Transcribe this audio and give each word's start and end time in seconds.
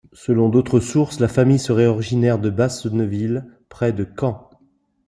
Selon 0.13 0.49
d'autres 0.49 0.79
sources, 0.79 1.19
la 1.19 1.27
famille 1.27 1.59
serait 1.59 1.85
originaire 1.85 2.39
de 2.39 2.49
Basseneville, 2.49 3.45
près 3.69 3.93
de 3.93 4.03
Caen. 4.19 4.49